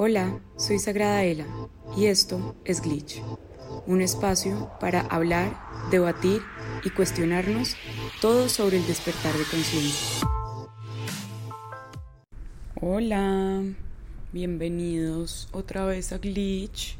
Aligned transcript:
Hola, 0.00 0.38
soy 0.56 0.78
Sagrada 0.78 1.24
Ela 1.24 1.44
y 1.96 2.06
esto 2.06 2.54
es 2.64 2.82
Glitch, 2.82 3.20
un 3.84 4.00
espacio 4.00 4.70
para 4.78 5.00
hablar, 5.00 5.58
debatir 5.90 6.40
y 6.84 6.90
cuestionarnos 6.90 7.74
todo 8.20 8.48
sobre 8.48 8.76
el 8.76 8.86
despertar 8.86 9.36
de 9.36 9.42
conciencia. 9.42 10.28
Hola, 12.80 13.64
bienvenidos 14.32 15.48
otra 15.50 15.84
vez 15.84 16.12
a 16.12 16.18
Glitch. 16.18 16.96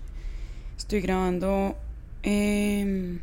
Estoy 0.77 1.01
grabando 1.01 1.77
em, 2.25 3.21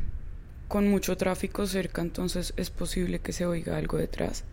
con 0.68 0.88
mucho 0.88 1.18
tráfico 1.18 1.66
cerca, 1.66 2.00
entonces 2.00 2.54
es 2.56 2.70
posible 2.70 3.18
que 3.18 3.34
se 3.34 3.44
oiga 3.44 3.76
algo 3.76 3.98
detrás. 3.98 4.44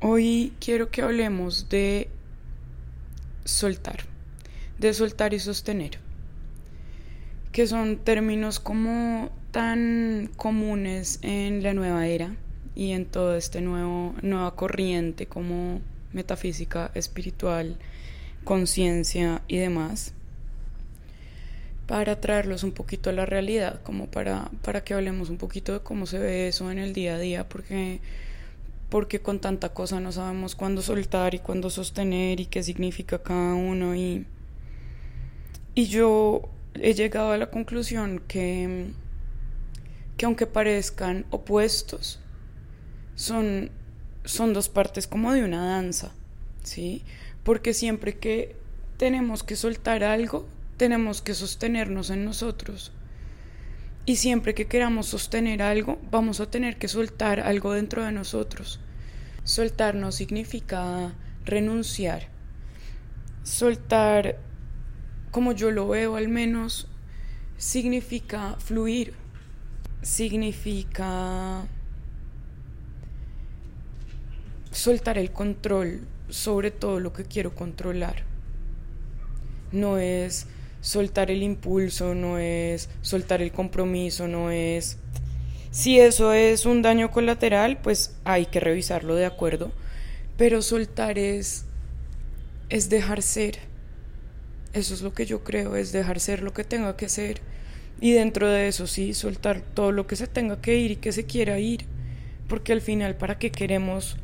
Hoy 0.00 0.54
quiero 0.58 0.90
que 0.90 1.02
hablemos 1.02 1.68
de 1.68 2.08
soltar, 3.50 4.04
de 4.78 4.94
soltar 4.94 5.34
y 5.34 5.38
sostener, 5.38 5.98
que 7.52 7.66
son 7.66 7.98
términos 7.98 8.60
como 8.60 9.30
tan 9.50 10.30
comunes 10.36 11.18
en 11.22 11.62
la 11.62 11.74
nueva 11.74 12.06
era 12.06 12.36
y 12.74 12.92
en 12.92 13.08
este 13.36 13.60
nuevo 13.60 14.14
nueva 14.22 14.54
corriente 14.54 15.26
como 15.26 15.80
metafísica, 16.12 16.90
espiritual, 16.94 17.76
conciencia 18.44 19.42
y 19.48 19.56
demás 19.56 20.14
para 21.90 22.20
traerlos 22.20 22.62
un 22.62 22.70
poquito 22.70 23.10
a 23.10 23.12
la 23.12 23.26
realidad, 23.26 23.80
como 23.82 24.06
para, 24.06 24.48
para 24.62 24.84
que 24.84 24.94
hablemos 24.94 25.28
un 25.28 25.38
poquito 25.38 25.72
de 25.72 25.80
cómo 25.80 26.06
se 26.06 26.20
ve 26.20 26.46
eso 26.46 26.70
en 26.70 26.78
el 26.78 26.92
día 26.92 27.16
a 27.16 27.18
día, 27.18 27.48
porque 27.48 28.00
porque 28.90 29.20
con 29.20 29.40
tanta 29.40 29.70
cosa 29.70 30.00
no 30.00 30.12
sabemos 30.12 30.54
cuándo 30.54 30.82
soltar 30.82 31.34
y 31.34 31.38
cuándo 31.38 31.70
sostener 31.70 32.40
y 32.40 32.46
qué 32.46 32.62
significa 32.62 33.22
cada 33.22 33.54
uno 33.54 33.94
y, 33.94 34.26
y 35.74 35.86
yo 35.86 36.42
he 36.74 36.94
llegado 36.94 37.32
a 37.32 37.38
la 37.38 37.50
conclusión 37.50 38.20
que, 38.26 38.88
que 40.16 40.26
aunque 40.26 40.46
parezcan 40.46 41.24
opuestos, 41.30 42.20
son, 43.14 43.70
son 44.24 44.52
dos 44.52 44.68
partes 44.68 45.06
como 45.06 45.32
de 45.32 45.44
una 45.44 45.64
danza, 45.66 46.12
¿sí? 46.62 47.02
Porque 47.44 47.72
siempre 47.74 48.18
que 48.18 48.56
tenemos 48.96 49.42
que 49.42 49.56
soltar 49.56 50.04
algo, 50.04 50.46
tenemos 50.76 51.22
que 51.22 51.34
sostenernos 51.34 52.10
en 52.10 52.24
nosotros. 52.24 52.92
Y 54.10 54.16
siempre 54.16 54.56
que 54.56 54.66
queramos 54.66 55.06
sostener 55.06 55.62
algo, 55.62 56.00
vamos 56.10 56.40
a 56.40 56.50
tener 56.50 56.78
que 56.78 56.88
soltar 56.88 57.38
algo 57.38 57.74
dentro 57.74 58.04
de 58.04 58.10
nosotros. 58.10 58.80
Soltar 59.44 59.94
no 59.94 60.10
significa 60.10 61.14
renunciar. 61.44 62.26
Soltar, 63.44 64.40
como 65.30 65.52
yo 65.52 65.70
lo 65.70 65.86
veo 65.86 66.16
al 66.16 66.26
menos, 66.26 66.88
significa 67.56 68.56
fluir. 68.58 69.14
Significa 70.02 71.68
soltar 74.72 75.18
el 75.18 75.30
control 75.30 76.00
sobre 76.28 76.72
todo 76.72 76.98
lo 76.98 77.12
que 77.12 77.26
quiero 77.26 77.54
controlar. 77.54 78.24
No 79.70 79.98
es 79.98 80.48
soltar 80.80 81.30
el 81.30 81.42
impulso, 81.42 82.14
no 82.14 82.38
es 82.38 82.88
soltar 83.02 83.42
el 83.42 83.52
compromiso, 83.52 84.28
no 84.28 84.50
es... 84.50 84.98
Si 85.70 86.00
eso 86.00 86.32
es 86.32 86.66
un 86.66 86.82
daño 86.82 87.10
colateral, 87.12 87.78
pues 87.80 88.16
hay 88.24 88.46
que 88.46 88.58
revisarlo 88.58 89.14
de 89.14 89.26
acuerdo, 89.26 89.70
pero 90.36 90.62
soltar 90.62 91.18
es 91.18 91.64
es 92.70 92.88
dejar 92.88 93.22
ser. 93.22 93.58
Eso 94.72 94.94
es 94.94 95.02
lo 95.02 95.12
que 95.12 95.26
yo 95.26 95.44
creo, 95.44 95.76
es 95.76 95.92
dejar 95.92 96.20
ser 96.20 96.42
lo 96.42 96.52
que 96.52 96.64
tenga 96.64 96.96
que 96.96 97.08
ser. 97.08 97.40
Y 98.00 98.12
dentro 98.12 98.48
de 98.48 98.68
eso 98.68 98.86
sí, 98.86 99.14
soltar 99.14 99.60
todo 99.60 99.92
lo 99.92 100.06
que 100.06 100.16
se 100.16 100.26
tenga 100.26 100.60
que 100.60 100.76
ir 100.76 100.92
y 100.92 100.96
que 100.96 101.12
se 101.12 101.26
quiera 101.26 101.58
ir. 101.58 101.84
Porque 102.48 102.72
al 102.72 102.80
final, 102.80 103.16
¿para 103.16 103.38
qué 103.38 103.50
queremos 103.50 104.16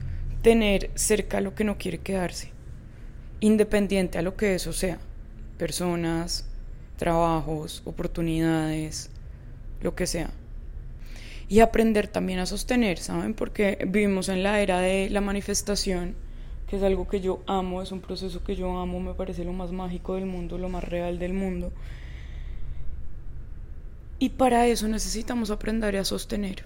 tener 0.43 0.91
cerca 0.95 1.41
lo 1.41 1.55
que 1.55 1.65
no 1.65 1.78
quiere 1.78 1.99
quedarse? 1.99 2.50
Independiente 3.41 4.19
a 4.19 4.22
lo 4.22 4.37
que 4.37 4.55
eso 4.55 4.72
sea 4.72 4.99
personas, 5.59 6.47
trabajos, 6.97 7.83
oportunidades, 7.84 9.11
lo 9.81 9.94
que 9.94 10.06
sea. 10.06 10.31
Y 11.49 11.61
aprender 11.61 12.09
también 12.09 12.41
a 12.41 12.47
sostener, 12.47 12.99
¿saben? 12.99 13.34
Porque 13.34 13.78
vivimos 13.87 14.28
en 14.28 14.43
la 14.43 14.61
era 14.61 14.81
de 14.81 15.09
la 15.11 15.21
manifestación, 15.21 16.15
que 16.69 16.77
es 16.77 16.83
algo 16.83 17.06
que 17.06 17.21
yo 17.21 17.43
amo, 17.47 17.83
es 17.83 17.93
un 17.93 18.00
proceso 18.00 18.43
que 18.43 18.56
yo 18.56 18.78
amo, 18.78 18.99
me 18.99 19.15
parece 19.15 19.45
lo 19.45 19.53
más 19.53 19.71
mágico 19.71 20.16
del 20.16 20.27
mundo, 20.27 20.59
lo 20.59 20.69
más 20.69 20.83
real 20.83 21.19
del 21.19 21.33
mundo. 21.33 21.72
Y 24.19 24.31
para 24.31 24.66
eso 24.66 24.89
necesitamos 24.89 25.50
aprender 25.50 25.97
a 25.97 26.05
sostener. 26.05 26.65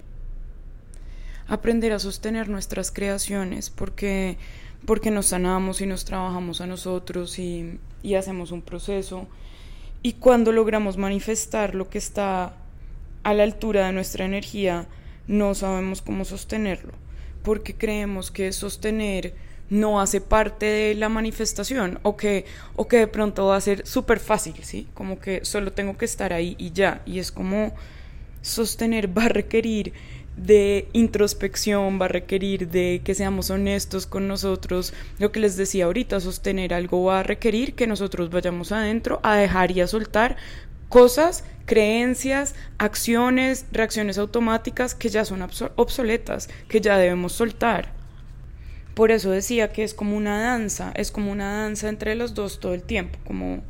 Aprender 1.51 1.91
a 1.91 1.99
sostener 1.99 2.47
nuestras 2.47 2.91
creaciones, 2.91 3.69
porque 3.69 4.37
porque 4.85 5.11
nos 5.11 5.27
sanamos 5.27 5.81
y 5.81 5.85
nos 5.85 6.05
trabajamos 6.05 6.61
a 6.61 6.65
nosotros 6.65 7.37
y, 7.39 7.77
y 8.01 8.15
hacemos 8.15 8.51
un 8.51 8.61
proceso. 8.61 9.27
Y 10.01 10.13
cuando 10.13 10.51
logramos 10.51 10.97
manifestar 10.97 11.75
lo 11.75 11.89
que 11.89 11.97
está 11.97 12.55
a 13.23 13.33
la 13.33 13.43
altura 13.43 13.85
de 13.85 13.93
nuestra 13.93 14.25
energía, 14.25 14.87
no 15.27 15.53
sabemos 15.53 16.01
cómo 16.01 16.25
sostenerlo, 16.25 16.93
porque 17.43 17.75
creemos 17.75 18.31
que 18.31 18.51
sostener 18.51 19.35
no 19.69 20.01
hace 20.01 20.19
parte 20.19 20.65
de 20.65 20.95
la 20.95 21.07
manifestación 21.07 21.99
o 22.03 22.17
que, 22.17 22.45
o 22.75 22.87
que 22.87 22.97
de 22.97 23.07
pronto 23.07 23.47
va 23.47 23.55
a 23.55 23.61
ser 23.61 23.87
súper 23.87 24.19
fácil, 24.19 24.55
¿sí? 24.63 24.87
Como 24.93 25.19
que 25.19 25.45
solo 25.45 25.71
tengo 25.71 25.97
que 25.97 26.05
estar 26.05 26.33
ahí 26.33 26.55
y 26.57 26.71
ya. 26.71 27.01
Y 27.05 27.19
es 27.19 27.31
como 27.31 27.73
sostener 28.41 29.07
va 29.17 29.25
a 29.25 29.29
requerir 29.29 29.93
de 30.37 30.87
introspección, 30.93 31.99
va 32.01 32.05
a 32.05 32.09
requerir 32.09 32.69
de 32.69 33.01
que 33.03 33.15
seamos 33.15 33.49
honestos 33.49 34.05
con 34.05 34.27
nosotros. 34.27 34.93
Lo 35.19 35.31
que 35.31 35.39
les 35.39 35.57
decía 35.57 35.85
ahorita, 35.85 36.19
sostener 36.19 36.73
algo 36.73 37.03
va 37.03 37.19
a 37.19 37.23
requerir 37.23 37.75
que 37.75 37.87
nosotros 37.87 38.29
vayamos 38.29 38.71
adentro 38.71 39.19
a 39.23 39.35
dejar 39.35 39.71
y 39.71 39.81
a 39.81 39.87
soltar 39.87 40.37
cosas, 40.89 41.45
creencias, 41.65 42.55
acciones, 42.77 43.65
reacciones 43.71 44.17
automáticas 44.17 44.95
que 44.95 45.09
ya 45.09 45.23
son 45.25 45.41
obsoletas, 45.75 46.49
que 46.67 46.81
ya 46.81 46.97
debemos 46.97 47.33
soltar. 47.33 47.93
Por 48.93 49.11
eso 49.11 49.31
decía 49.31 49.71
que 49.71 49.83
es 49.83 49.93
como 49.93 50.17
una 50.17 50.41
danza, 50.41 50.91
es 50.95 51.11
como 51.11 51.31
una 51.31 51.61
danza 51.61 51.87
entre 51.87 52.15
los 52.15 52.33
dos 52.33 52.59
todo 52.59 52.73
el 52.73 52.83
tiempo, 52.83 53.19
como 53.25 53.63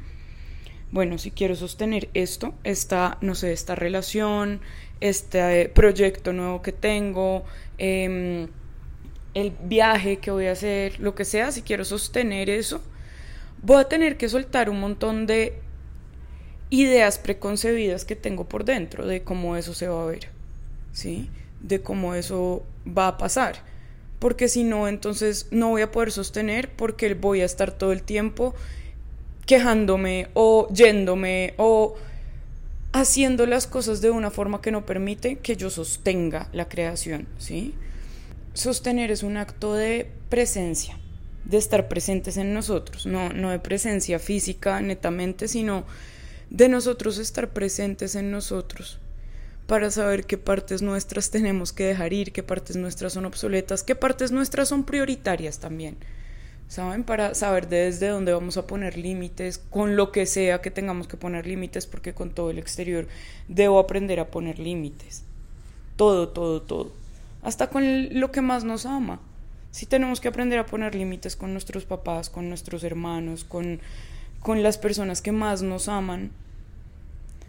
bueno, 0.91 1.17
si 1.17 1.31
quiero 1.31 1.55
sostener 1.55 2.09
esto, 2.13 2.53
esta, 2.63 3.17
no 3.21 3.33
sé, 3.33 3.53
esta 3.53 3.75
relación, 3.75 4.59
este 5.01 5.69
proyecto 5.69 6.31
nuevo 6.31 6.61
que 6.61 6.71
tengo, 6.71 7.43
em, 7.77 8.47
el 9.33 9.53
viaje 9.63 10.17
que 10.17 10.31
voy 10.31 10.47
a 10.47 10.53
hacer, 10.53 10.99
lo 10.99 11.15
que 11.15 11.25
sea, 11.25 11.51
si 11.51 11.61
quiero 11.61 11.83
sostener 11.83 12.49
eso, 12.49 12.81
voy 13.61 13.81
a 13.81 13.85
tener 13.85 14.17
que 14.17 14.29
soltar 14.29 14.69
un 14.69 14.79
montón 14.79 15.25
de 15.25 15.55
ideas 16.69 17.19
preconcebidas 17.19 18.05
que 18.05 18.15
tengo 18.15 18.45
por 18.45 18.63
dentro 18.63 19.05
de 19.05 19.23
cómo 19.23 19.55
eso 19.55 19.73
se 19.73 19.87
va 19.87 20.03
a 20.03 20.05
ver, 20.05 20.29
¿sí? 20.93 21.29
De 21.59 21.81
cómo 21.81 22.15
eso 22.15 22.63
va 22.87 23.07
a 23.07 23.17
pasar. 23.17 23.63
Porque 24.19 24.47
si 24.47 24.63
no, 24.63 24.87
entonces 24.87 25.47
no 25.51 25.69
voy 25.69 25.81
a 25.81 25.91
poder 25.91 26.11
sostener 26.11 26.69
porque 26.69 27.13
voy 27.13 27.41
a 27.41 27.45
estar 27.45 27.71
todo 27.71 27.91
el 27.91 28.03
tiempo 28.03 28.53
quejándome 29.45 30.29
o 30.33 30.67
yéndome 30.71 31.55
o 31.57 31.95
haciendo 32.93 33.45
las 33.45 33.67
cosas 33.67 34.01
de 34.01 34.11
una 34.11 34.31
forma 34.31 34.61
que 34.61 34.71
no 34.71 34.85
permite 34.85 35.37
que 35.37 35.55
yo 35.55 35.69
sostenga 35.69 36.49
la 36.51 36.67
creación, 36.67 37.27
¿sí? 37.37 37.73
Sostener 38.53 39.11
es 39.11 39.23
un 39.23 39.37
acto 39.37 39.73
de 39.73 40.11
presencia, 40.29 40.97
de 41.45 41.57
estar 41.57 41.87
presentes 41.87 42.37
en 42.37 42.53
nosotros, 42.53 43.05
no, 43.05 43.29
no 43.29 43.49
de 43.49 43.59
presencia 43.59 44.19
física 44.19 44.81
netamente, 44.81 45.47
sino 45.47 45.85
de 46.49 46.67
nosotros 46.67 47.17
estar 47.17 47.49
presentes 47.51 48.15
en 48.15 48.29
nosotros 48.29 48.99
para 49.67 49.89
saber 49.89 50.25
qué 50.25 50.37
partes 50.37 50.81
nuestras 50.81 51.31
tenemos 51.31 51.71
que 51.71 51.85
dejar 51.85 52.11
ir, 52.11 52.33
qué 52.33 52.43
partes 52.43 52.75
nuestras 52.75 53.13
son 53.13 53.25
obsoletas, 53.25 53.83
qué 53.83 53.95
partes 53.95 54.33
nuestras 54.33 54.67
son 54.67 54.83
prioritarias 54.83 55.59
también. 55.59 55.95
¿Saben? 56.71 57.03
Para 57.03 57.35
saber 57.35 57.67
desde 57.67 58.07
dónde 58.07 58.31
vamos 58.31 58.55
a 58.55 58.65
poner 58.65 58.97
límites, 58.97 59.57
con 59.57 59.97
lo 59.97 60.13
que 60.13 60.25
sea 60.25 60.61
que 60.61 60.71
tengamos 60.71 61.05
que 61.05 61.17
poner 61.17 61.45
límites, 61.45 61.85
porque 61.85 62.13
con 62.13 62.29
todo 62.29 62.49
el 62.49 62.59
exterior 62.59 63.09
debo 63.49 63.77
aprender 63.77 64.21
a 64.21 64.31
poner 64.31 64.57
límites. 64.57 65.25
Todo, 65.97 66.29
todo, 66.29 66.61
todo. 66.61 66.93
Hasta 67.43 67.69
con 67.69 68.17
lo 68.17 68.31
que 68.31 68.39
más 68.39 68.63
nos 68.63 68.85
ama. 68.85 69.19
Si 69.71 69.85
tenemos 69.85 70.21
que 70.21 70.29
aprender 70.29 70.59
a 70.59 70.65
poner 70.65 70.95
límites 70.95 71.35
con 71.35 71.51
nuestros 71.51 71.83
papás, 71.83 72.29
con 72.29 72.47
nuestros 72.47 72.85
hermanos, 72.85 73.43
con, 73.43 73.81
con 74.39 74.63
las 74.63 74.77
personas 74.77 75.21
que 75.21 75.33
más 75.33 75.61
nos 75.63 75.89
aman, 75.89 76.31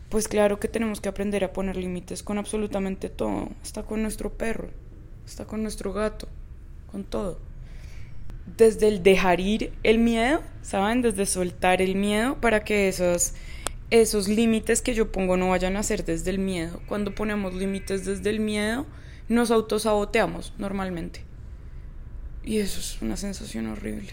pues 0.09 0.27
claro 0.27 0.59
que 0.59 0.67
tenemos 0.67 1.01
que 1.01 1.09
aprender 1.09 1.45
a 1.45 1.53
poner 1.53 1.77
límites 1.77 2.25
con 2.25 2.39
absolutamente 2.39 3.09
todo. 3.09 3.51
Hasta 3.63 3.85
con 3.85 4.03
nuestro 4.03 4.31
perro, 4.31 4.71
hasta 5.25 5.45
con 5.45 5.63
nuestro 5.63 5.93
gato, 5.93 6.27
con 6.91 7.05
todo 7.05 7.52
desde 8.57 8.89
el 8.89 9.03
dejar 9.03 9.41
ir 9.41 9.73
el 9.83 9.99
miedo, 9.99 10.43
¿saben? 10.63 11.03
Desde 11.03 11.27
soltar 11.27 11.81
el 11.83 11.95
miedo 11.97 12.41
para 12.41 12.65
que 12.65 12.89
esos, 12.89 13.35
esos 13.91 14.29
límites 14.29 14.83
que 14.83 14.95
yo 14.95 15.13
pongo 15.13 15.37
no 15.37 15.51
vayan 15.51 15.77
a 15.77 15.83
ser 15.83 16.05
desde 16.05 16.31
el 16.31 16.39
miedo. 16.39 16.81
Cuando 16.87 17.15
ponemos 17.15 17.55
límites 17.55 18.05
desde 18.05 18.31
el 18.31 18.41
miedo, 18.41 18.87
nos 19.29 19.51
autosaboteamos 19.51 20.53
normalmente. 20.59 21.25
Y 22.45 22.59
eso 22.59 22.81
es 22.81 23.01
una 23.01 23.17
sensación 23.17 23.69
horrible. 23.69 24.13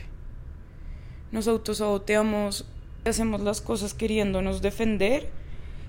Nos 1.32 1.48
autosaboteamos, 1.48 2.66
hacemos 3.06 3.42
las 3.42 3.62
cosas 3.62 3.94
queriéndonos 3.94 4.62
defender 4.62 5.30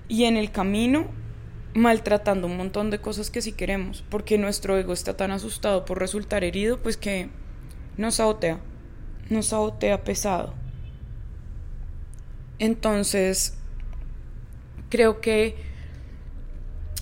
y 0.07 0.25
en 0.25 0.37
el 0.37 0.51
camino 0.51 1.07
maltratando 1.73 2.47
un 2.47 2.57
montón 2.57 2.89
de 2.89 2.99
cosas 2.99 3.29
que 3.29 3.41
sí 3.41 3.53
queremos, 3.53 4.03
porque 4.09 4.37
nuestro 4.37 4.77
ego 4.77 4.93
está 4.93 5.15
tan 5.15 5.31
asustado 5.31 5.85
por 5.85 5.99
resultar 5.99 6.43
herido, 6.43 6.77
pues 6.77 6.97
que 6.97 7.29
nos 7.97 8.15
sabotea, 8.15 8.59
nos 9.29 9.47
sabotea 9.47 10.03
pesado. 10.03 10.53
Entonces, 12.59 13.57
creo 14.89 15.21
que 15.21 15.55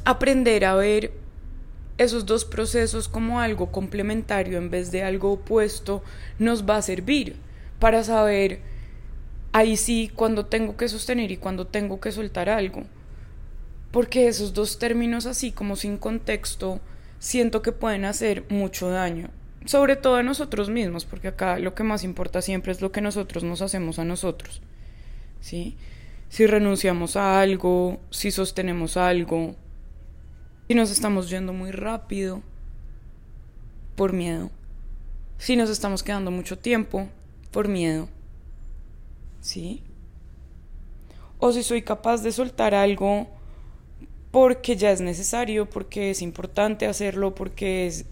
aprender 0.06 0.66
a 0.66 0.76
ver 0.76 1.12
esos 1.98 2.26
dos 2.26 2.46
procesos 2.46 3.10
como 3.10 3.42
algo 3.42 3.72
complementario 3.72 4.58
en 4.58 4.70
vez 4.70 4.90
de 4.92 5.04
algo 5.04 5.34
opuesto 5.34 6.02
nos 6.40 6.68
va 6.68 6.78
a 6.78 6.82
servir 6.82 7.36
para 7.78 8.06
saber 8.06 8.62
ahí 9.52 9.76
sí 9.76 10.10
cuando 10.16 10.46
tengo 10.46 10.78
que 10.78 10.88
sostener 10.88 11.32
y 11.32 11.38
cuando 11.38 11.68
tengo 11.68 12.00
que 12.00 12.12
soltar 12.12 12.50
algo. 12.50 12.84
Porque 13.92 14.28
esos 14.28 14.54
dos 14.54 14.80
términos 14.80 15.26
así 15.26 15.52
como 15.52 15.76
sin 15.76 15.98
contexto 15.98 16.80
siento 17.20 17.62
que 17.62 17.72
pueden 17.72 18.06
hacer 18.06 18.46
mucho 18.50 18.90
daño. 18.90 19.30
Sobre 19.66 19.96
todo 19.96 20.16
a 20.16 20.24
nosotros 20.24 20.70
mismos, 20.70 21.06
porque 21.06 21.28
acá 21.28 21.60
lo 21.60 21.76
que 21.76 21.84
más 21.84 22.04
importa 22.04 22.42
siempre 22.42 22.72
es 22.72 22.82
lo 22.82 22.92
que 22.92 23.02
nosotros 23.02 23.44
nos 23.44 23.62
hacemos 23.62 24.00
a 24.00 24.06
nosotros. 24.06 24.62
¿Sí? 25.42 25.76
Si 26.30 26.48
renunciamos 26.48 27.16
a 27.16 27.42
algo, 27.42 28.00
si 28.10 28.32
sostenemos 28.32 28.98
algo, 28.98 29.56
si 30.68 30.76
nos 30.76 30.92
estamos 30.92 31.30
yendo 31.30 31.54
muy 31.54 31.72
rápido 31.72 32.42
por 33.96 34.14
miedo. 34.14 34.50
Si 35.38 35.56
nos 35.56 35.70
estamos 35.70 36.04
quedando 36.04 36.32
mucho 36.32 36.58
tiempo 36.58 37.10
por 37.52 37.68
miedo. 37.68 38.08
¿Sí? 39.42 39.84
O 41.40 41.52
si 41.52 41.64
soy 41.64 41.82
capaz 41.82 42.22
de 42.22 42.32
soltar 42.32 42.76
algo 42.76 43.28
porque 44.32 44.76
ya 44.76 44.92
es 44.92 45.02
necesario, 45.02 45.70
porque 45.70 46.12
es 46.12 46.22
importante 46.22 46.86
hacerlo, 46.86 47.34
porque 47.34 47.88
es 47.88 48.06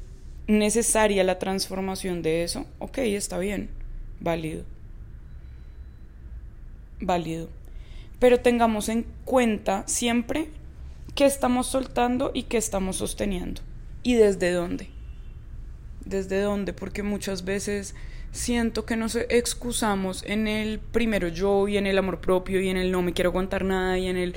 necesaria 0.47 1.23
la 1.23 1.39
transformación 1.39 2.21
de 2.21 2.43
eso. 2.43 2.65
Ok, 2.79 2.99
está 2.99 3.37
bien, 3.37 3.69
válido. 4.19 4.63
Válido. 6.99 7.49
Pero 8.19 8.39
tengamos 8.39 8.89
en 8.89 9.05
cuenta 9.25 9.83
siempre 9.87 10.49
qué 11.15 11.25
estamos 11.25 11.67
soltando 11.67 12.31
y 12.33 12.43
qué 12.43 12.57
estamos 12.57 12.97
sosteniendo. 12.97 13.61
¿Y 14.03 14.15
desde 14.15 14.51
dónde? 14.51 14.89
¿Desde 16.05 16.41
dónde? 16.41 16.73
Porque 16.73 17.03
muchas 17.03 17.43
veces 17.43 17.93
siento 18.31 18.85
que 18.85 18.95
nos 18.95 19.15
excusamos 19.15 20.23
en 20.25 20.47
el 20.47 20.79
primero 20.79 21.27
yo 21.27 21.67
y 21.67 21.77
en 21.77 21.87
el 21.87 21.97
amor 21.97 22.21
propio 22.21 22.61
y 22.61 22.69
en 22.69 22.77
el 22.77 22.91
no 22.91 23.01
me 23.01 23.13
quiero 23.13 23.31
aguantar 23.31 23.65
nada 23.65 23.97
y 23.97 24.07
en 24.07 24.17
el 24.17 24.35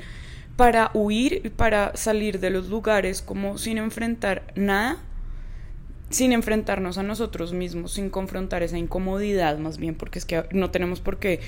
para 0.55 0.91
huir 0.93 1.41
y 1.43 1.49
para 1.49 1.95
salir 1.95 2.39
de 2.39 2.49
los 2.49 2.67
lugares 2.67 3.21
como 3.21 3.57
sin 3.57 3.77
enfrentar 3.77 4.51
nada, 4.55 4.97
sin 6.11 6.33
enfrentarnos 6.33 6.97
a 6.97 7.03
nosotros 7.03 7.53
mismos, 7.53 7.93
sin 7.93 8.09
confrontar 8.09 8.63
esa 8.63 8.77
incomodidad 8.77 9.57
más 9.57 9.77
bien, 9.77 9.95
porque 9.95 10.19
es 10.19 10.25
que 10.25 10.43
no 10.51 10.69
tenemos 10.69 10.99
por 10.99 11.17
qué 11.17 11.39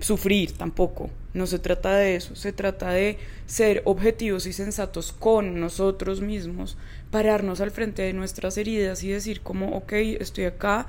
sufrir 0.00 0.52
tampoco. 0.52 1.10
No 1.34 1.46
se 1.46 1.58
trata 1.58 1.96
de 1.96 2.16
eso, 2.16 2.34
se 2.36 2.52
trata 2.52 2.90
de 2.90 3.18
ser 3.46 3.82
objetivos 3.84 4.46
y 4.46 4.52
sensatos 4.52 5.12
con 5.12 5.60
nosotros 5.60 6.20
mismos, 6.20 6.76
pararnos 7.10 7.60
al 7.60 7.70
frente 7.70 8.02
de 8.02 8.12
nuestras 8.12 8.56
heridas 8.58 9.02
y 9.02 9.08
decir 9.08 9.40
como, 9.40 9.76
ok, 9.76 9.92
estoy 9.92 10.44
acá, 10.44 10.86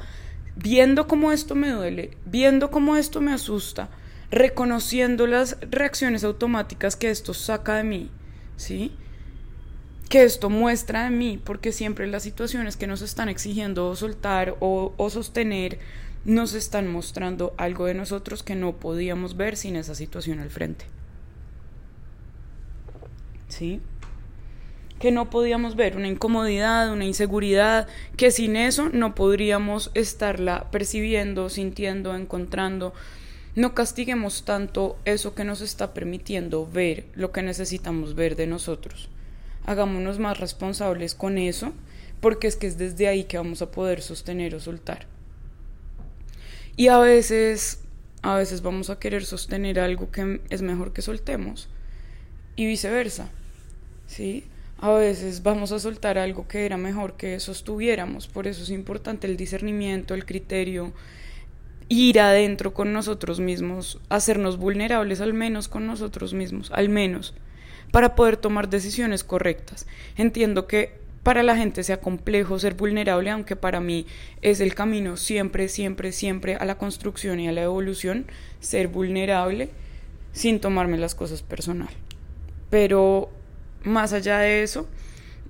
viendo 0.56 1.07
cómo 1.07 1.31
esto 1.31 1.56
me 1.56 1.69
duele, 1.69 2.12
viendo 2.25 2.71
cómo 2.71 2.95
esto 2.97 3.21
me 3.21 3.33
asusta, 3.33 3.89
reconociendo 4.31 5.27
las 5.27 5.57
reacciones 5.62 6.24
automáticas 6.24 6.95
que 6.95 7.09
esto 7.09 7.33
saca 7.33 7.75
de 7.75 7.83
mí, 7.83 8.09
¿sí? 8.57 8.91
Que 10.13 10.21
esto 10.21 10.51
muestra 10.51 11.06
de 11.06 11.10
mí, 11.10 11.42
porque 11.44 11.71
siempre 11.71 12.06
las 12.06 12.21
situaciones 12.21 12.77
que 12.77 12.86
nos 12.86 13.01
están 13.01 13.30
exigiendo 13.30 13.95
soltar 13.95 14.56
o, 14.60 14.94
o 14.95 15.10
sostener 15.10 15.80
nos 16.24 16.54
están 16.54 16.88
mostrando 16.88 17.56
algo 17.57 17.88
de 17.88 17.95
nosotros 17.95 18.44
que 18.44 18.54
no 18.54 18.74
podíamos 18.74 19.38
ver 19.38 19.57
sin 19.57 19.75
esa 19.75 19.95
situación 19.95 20.38
al 20.38 20.51
frente. 20.51 20.86
¿Sí? 23.48 23.81
Que 25.00 25.12
no 25.12 25.31
podíamos 25.31 25.75
ver 25.75 25.98
una 25.98 26.10
incomodidad, 26.10 26.94
una 26.94 27.06
inseguridad, 27.06 27.88
que 28.15 28.30
sin 28.30 28.56
eso 28.56 28.89
no 28.89 29.15
podríamos 29.15 29.89
estarla 29.95 30.69
percibiendo, 30.69 31.50
sintiendo, 31.50 32.15
encontrando. 32.15 32.94
No 33.56 33.74
castiguemos 33.74 34.45
tanto 34.45 34.95
eso 35.06 35.33
que 35.33 35.44
nos 35.44 35.62
está 35.62 35.95
permitiendo 35.95 36.69
ver 36.71 37.07
lo 37.15 37.31
que 37.31 37.42
necesitamos 37.42 38.13
ver 38.13 38.36
de 38.36 38.45
nosotros. 38.45 39.10
Hagámonos 39.65 40.19
más 40.19 40.39
responsables 40.39 41.15
con 41.15 41.38
eso, 41.38 41.74
porque 42.19 42.48
es 42.48 42.56
que 42.56 42.68
es 42.68 42.77
desde 42.77 43.07
ahí 43.07 43.25
que 43.25 43.38
vamos 43.38 43.62
a 43.62 43.71
poder 43.71 44.01
sostener 44.01 44.56
o 44.56 44.60
soltar. 44.60 45.07
Y 46.75 46.88
a 46.88 46.98
veces, 46.98 47.81
a 48.21 48.36
veces 48.36 48.62
vamos 48.62 48.89
a 48.89 49.00
querer 49.00 49.25
sostener 49.25 49.80
algo 49.80 50.12
que 50.12 50.42
es 50.50 50.62
mejor 50.62 50.94
que 50.94 51.01
soltemos 51.01 51.69
y 52.56 52.65
viceversa. 52.65 53.30
¿Sí? 54.07 54.45
A 54.77 54.92
veces 54.92 55.44
vamos 55.44 55.71
a 55.71 55.80
soltar 55.80 56.18
algo 56.18 56.48
que 56.48 56.65
era 56.65 56.75
mejor 56.77 57.15
que 57.15 57.39
sostuviéramos, 57.39 58.27
por 58.27 58.48
eso 58.48 58.63
es 58.63 58.69
importante 58.69 59.27
el 59.27 59.38
discernimiento, 59.38 60.13
el 60.13 60.25
criterio, 60.25 60.92
ir 61.88 62.19
adentro 62.19 62.74
con 62.74 62.92
nosotros 62.92 63.39
mismos, 63.39 64.00
hacernos 64.10 64.57
vulnerables 64.57 65.21
al 65.21 65.33
menos 65.33 65.68
con 65.69 65.88
nosotros 65.88 66.33
mismos, 66.33 66.69
al 66.71 66.89
menos, 66.89 67.33
para 67.91 68.15
poder 68.15 68.38
tomar 68.38 68.69
decisiones 68.69 69.24
correctas. 69.24 69.85
Entiendo 70.18 70.68
que 70.68 71.03
para 71.24 71.41
la 71.41 71.56
gente 71.56 71.83
sea 71.83 72.01
complejo 72.01 72.59
ser 72.59 72.74
vulnerable, 72.74 73.30
aunque 73.30 73.56
para 73.56 73.80
mí 73.80 74.06
es 74.41 74.59
el 74.59 74.75
camino 74.75 75.15
siempre, 75.15 75.69
siempre, 75.69 76.12
siempre 76.12 76.56
a 76.56 76.65
la 76.65 76.77
construcción 76.77 77.39
y 77.39 77.47
a 77.47 77.53
la 77.53 77.63
evolución, 77.63 78.25
ser 78.60 78.89
vulnerable 78.89 79.69
sin 80.34 80.60
tomarme 80.60 80.98
las 80.98 81.15
cosas 81.15 81.41
personal. 81.41 81.89
Pero 82.69 83.29
más 83.84 84.12
allá 84.12 84.39
de 84.39 84.63
eso, 84.63 84.88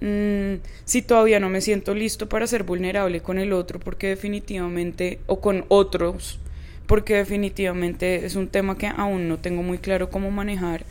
mm, 0.02 0.62
si 0.86 1.02
todavía 1.02 1.40
no 1.40 1.50
me 1.50 1.62
siento 1.62 1.96
listo 1.96 2.30
para 2.30 2.46
ser 2.46 2.64
vulnerable 2.64 3.22
con 3.22 3.40
el 3.40 3.52
otro, 3.52 3.80
porque 3.80 4.10
definitivamente, 4.10 5.22
o 5.26 5.42
con 5.42 5.66
otros, 5.70 6.40
porque 6.86 7.16
definitivamente 7.16 8.26
es 8.26 8.36
un 8.36 8.50
tema 8.50 8.78
que 8.78 8.88
aún 8.88 9.28
no 9.28 9.40
tengo 9.40 9.64
muy 9.64 9.80
claro 9.80 10.10
cómo 10.10 10.30
manejar, 10.30 10.86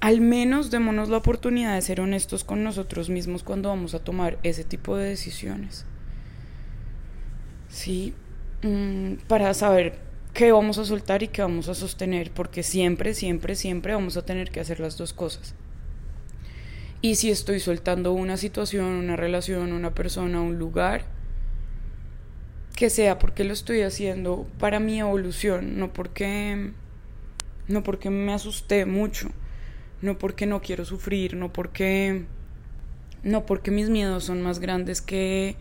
al 0.00 0.20
menos 0.20 0.70
démonos 0.70 1.08
la 1.08 1.16
oportunidad 1.16 1.74
de 1.74 1.82
ser 1.82 2.00
honestos 2.00 2.44
con 2.44 2.62
nosotros 2.62 3.08
mismos 3.08 3.42
cuando 3.42 3.70
vamos 3.70 3.94
a 3.94 4.04
tomar 4.04 4.38
ese 4.42 4.64
tipo 4.64 4.96
de 4.96 5.08
decisiones. 5.08 5.86
Sí, 7.68 8.14
mm, 8.62 9.14
para 9.26 9.52
saber 9.54 9.98
qué 10.34 10.52
vamos 10.52 10.78
a 10.78 10.84
soltar 10.84 11.22
y 11.22 11.28
qué 11.28 11.42
vamos 11.42 11.68
a 11.68 11.74
sostener, 11.74 12.30
porque 12.30 12.62
siempre, 12.62 13.14
siempre, 13.14 13.54
siempre 13.56 13.94
vamos 13.94 14.16
a 14.16 14.24
tener 14.24 14.50
que 14.50 14.60
hacer 14.60 14.80
las 14.80 14.96
dos 14.96 15.12
cosas. 15.12 15.54
Y 17.00 17.16
si 17.16 17.30
estoy 17.30 17.60
soltando 17.60 18.12
una 18.12 18.36
situación, 18.36 18.86
una 18.86 19.16
relación, 19.16 19.72
una 19.72 19.94
persona, 19.94 20.40
un 20.40 20.58
lugar, 20.58 21.04
que 22.74 22.90
sea 22.90 23.18
porque 23.18 23.44
lo 23.44 23.54
estoy 23.54 23.80
haciendo 23.82 24.46
para 24.58 24.78
mi 24.78 25.00
evolución, 25.00 25.78
no 25.78 25.92
porque 25.92 26.72
no 27.68 27.82
porque 27.82 28.10
me 28.10 28.32
asusté 28.32 28.86
mucho 28.86 29.30
no 30.02 30.18
porque 30.18 30.46
no 30.46 30.60
quiero 30.60 30.84
sufrir, 30.84 31.34
no 31.34 31.52
porque 31.52 32.24
no 33.22 33.44
porque 33.44 33.70
mis 33.70 33.90
miedos 33.90 34.24
son 34.24 34.42
más 34.42 34.60
grandes 34.60 35.02
que 35.02 35.56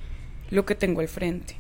lo 0.50 0.66
que 0.66 0.76
tengo 0.76 1.02
al 1.02 1.08
frente. 1.08 1.58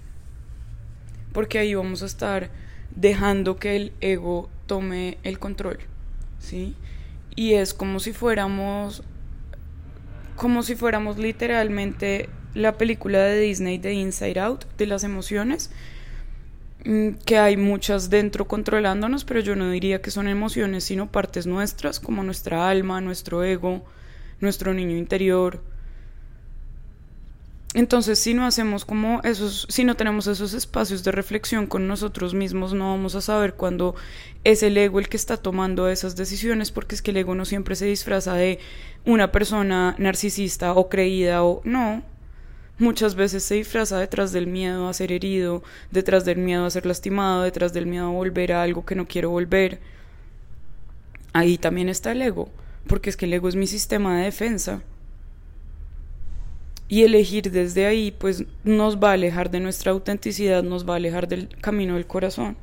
Porque 1.33 1.57
ahí 1.57 1.73
vamos 1.73 2.03
a 2.03 2.05
estar 2.05 2.49
dejando 2.95 3.57
que 3.57 3.75
el 3.75 3.93
ego 4.01 4.49
tome 4.67 5.17
el 5.23 5.39
control, 5.39 5.79
¿sí? 6.39 6.75
Y 7.35 7.53
es 7.53 7.73
como 7.73 7.99
si 7.99 8.13
fuéramos 8.13 9.03
como 10.35 10.63
si 10.63 10.75
fuéramos 10.75 11.17
literalmente 11.17 12.29
la 12.53 12.77
película 12.77 13.19
de 13.19 13.39
Disney 13.39 13.77
de 13.77 13.93
Inside 13.93 14.39
Out 14.39 14.65
de 14.77 14.85
las 14.85 15.03
emociones 15.03 15.71
que 17.25 17.39
hay 17.39 17.57
muchas 17.57 18.11
dentro 18.11 18.47
controlándonos, 18.47 19.25
pero 19.25 19.39
yo 19.39 19.55
no 19.55 19.71
diría 19.71 20.01
que 20.01 20.11
son 20.11 20.27
emociones, 20.27 20.83
sino 20.83 21.11
partes 21.11 21.47
nuestras, 21.47 21.99
como 21.99 22.23
nuestra 22.23 22.69
alma, 22.69 23.01
nuestro 23.01 23.43
ego, 23.43 23.83
nuestro 24.39 24.73
niño 24.73 24.95
interior. 24.95 25.63
entonces, 27.73 28.19
si 28.19 28.33
no 28.33 28.45
hacemos 28.45 28.85
como 28.85 29.19
esos, 29.23 29.67
si 29.69 29.83
no 29.83 29.95
tenemos 29.95 30.27
esos 30.27 30.53
espacios 30.53 31.03
de 31.03 31.11
reflexión 31.11 31.65
con 31.67 31.87
nosotros 31.87 32.33
mismos, 32.33 32.73
no 32.73 32.91
vamos 32.91 33.15
a 33.15 33.21
saber 33.21 33.55
cuándo 33.55 33.95
es 34.43 34.61
el 34.63 34.77
ego 34.77 34.99
el 34.99 35.09
que 35.09 35.17
está 35.17 35.37
tomando 35.37 35.89
esas 35.89 36.15
decisiones, 36.15 36.71
porque 36.71 36.95
es 36.95 37.01
que 37.01 37.11
el 37.11 37.17
ego 37.17 37.35
no 37.35 37.45
siempre 37.45 37.75
se 37.75 37.85
disfraza 37.85 38.35
de 38.35 38.59
una 39.05 39.31
persona 39.31 39.95
narcisista 39.97 40.73
o 40.73 40.87
creída 40.87 41.43
o 41.43 41.61
no. 41.65 42.03
Muchas 42.77 43.15
veces 43.15 43.43
se 43.43 43.55
disfraza 43.55 43.99
detrás 43.99 44.31
del 44.33 44.47
miedo 44.47 44.87
a 44.87 44.93
ser 44.93 45.11
herido, 45.11 45.63
detrás 45.91 46.25
del 46.25 46.37
miedo 46.37 46.65
a 46.65 46.69
ser 46.69 46.85
lastimado, 46.85 47.43
detrás 47.43 47.71
del 47.73 47.85
miedo 47.85 48.07
a 48.07 48.11
volver 48.11 48.51
a 48.51 48.63
algo 48.63 48.85
que 48.85 48.95
no 48.95 49.07
quiero 49.07 49.29
volver. 49.29 49.79
Ahí 51.31 51.57
también 51.57 51.89
está 51.89 52.11
el 52.11 52.21
ego, 52.21 52.49
porque 52.87 53.09
es 53.09 53.17
que 53.17 53.25
el 53.25 53.33
ego 53.33 53.47
es 53.47 53.55
mi 53.55 53.67
sistema 53.67 54.17
de 54.17 54.25
defensa 54.25 54.81
y 56.87 57.03
elegir 57.03 57.51
desde 57.51 57.85
ahí 57.85 58.11
pues 58.11 58.43
nos 58.63 58.97
va 58.97 59.11
a 59.11 59.13
alejar 59.13 59.49
de 59.49 59.59
nuestra 59.59 59.91
autenticidad, 59.91 60.63
nos 60.63 60.87
va 60.87 60.93
a 60.93 60.97
alejar 60.97 61.27
del 61.27 61.49
camino 61.59 61.95
del 61.95 62.05
corazón. 62.05 62.57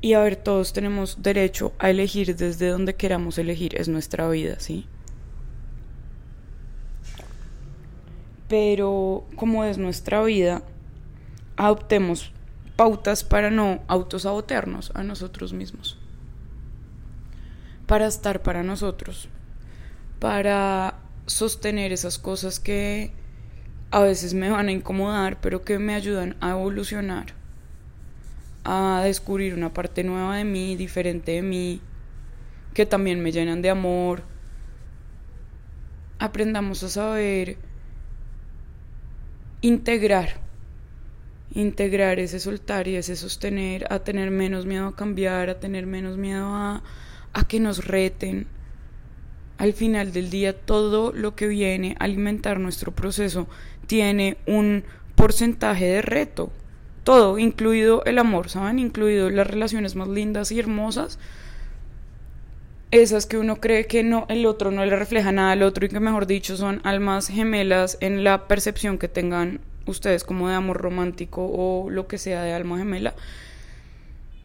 Y 0.00 0.14
a 0.14 0.20
ver, 0.20 0.34
todos 0.34 0.72
tenemos 0.72 1.22
derecho 1.22 1.72
a 1.78 1.90
elegir 1.90 2.34
desde 2.34 2.68
donde 2.68 2.94
queramos 2.94 3.38
elegir, 3.38 3.76
es 3.76 3.88
nuestra 3.88 4.28
vida, 4.28 4.58
¿sí? 4.58 4.86
Pero 8.52 9.24
como 9.34 9.64
es 9.64 9.78
nuestra 9.78 10.22
vida, 10.22 10.62
adoptemos 11.56 12.32
pautas 12.76 13.24
para 13.24 13.50
no 13.50 13.80
autosabotearnos 13.88 14.92
a 14.94 15.02
nosotros 15.02 15.54
mismos. 15.54 15.96
Para 17.86 18.06
estar 18.06 18.42
para 18.42 18.62
nosotros. 18.62 19.30
Para 20.18 20.98
sostener 21.24 21.92
esas 21.92 22.18
cosas 22.18 22.60
que 22.60 23.12
a 23.90 24.00
veces 24.00 24.34
me 24.34 24.50
van 24.50 24.68
a 24.68 24.72
incomodar, 24.72 25.40
pero 25.40 25.62
que 25.62 25.78
me 25.78 25.94
ayudan 25.94 26.36
a 26.42 26.50
evolucionar, 26.50 27.28
a 28.64 29.00
descubrir 29.02 29.54
una 29.54 29.72
parte 29.72 30.04
nueva 30.04 30.36
de 30.36 30.44
mí, 30.44 30.76
diferente 30.76 31.32
de 31.32 31.40
mí, 31.40 31.80
que 32.74 32.84
también 32.84 33.22
me 33.22 33.32
llenan 33.32 33.62
de 33.62 33.70
amor. 33.70 34.24
Aprendamos 36.18 36.82
a 36.82 36.90
saber 36.90 37.71
integrar, 39.62 40.40
integrar 41.54 42.18
ese 42.18 42.38
soltar 42.40 42.88
y 42.88 42.96
ese 42.96 43.16
sostener, 43.16 43.86
a 43.90 44.00
tener 44.00 44.30
menos 44.30 44.66
miedo 44.66 44.88
a 44.88 44.96
cambiar, 44.96 45.48
a 45.48 45.60
tener 45.60 45.86
menos 45.86 46.18
miedo 46.18 46.46
a, 46.46 46.82
a 47.32 47.48
que 47.48 47.60
nos 47.60 47.86
reten 47.86 48.46
al 49.58 49.72
final 49.72 50.12
del 50.12 50.28
día 50.28 50.58
todo 50.58 51.12
lo 51.12 51.36
que 51.36 51.46
viene 51.46 51.94
a 51.98 52.04
alimentar 52.04 52.58
nuestro 52.58 52.92
proceso 52.92 53.46
tiene 53.86 54.36
un 54.46 54.82
porcentaje 55.14 55.86
de 55.86 56.02
reto. 56.02 56.50
Todo, 57.04 57.38
incluido 57.38 58.04
el 58.04 58.18
amor, 58.18 58.48
¿saben? 58.48 58.78
Incluido 58.78 59.30
las 59.30 59.46
relaciones 59.46 59.94
más 59.94 60.08
lindas 60.08 60.50
y 60.50 60.58
hermosas. 60.58 61.18
Esas 62.92 63.24
que 63.24 63.38
uno 63.38 63.56
cree 63.56 63.86
que 63.86 64.02
no, 64.02 64.26
el 64.28 64.44
otro 64.44 64.70
no 64.70 64.84
le 64.84 64.94
refleja 64.94 65.32
nada 65.32 65.52
al 65.52 65.62
otro 65.62 65.86
y 65.86 65.88
que 65.88 65.98
mejor 65.98 66.26
dicho 66.26 66.58
son 66.58 66.82
almas 66.84 67.28
gemelas 67.28 67.96
en 68.02 68.22
la 68.22 68.46
percepción 68.46 68.98
que 68.98 69.08
tengan 69.08 69.60
ustedes 69.86 70.24
como 70.24 70.50
de 70.50 70.56
amor 70.56 70.76
romántico 70.76 71.46
o 71.46 71.88
lo 71.88 72.06
que 72.06 72.18
sea 72.18 72.42
de 72.42 72.52
alma 72.52 72.76
gemela. 72.76 73.14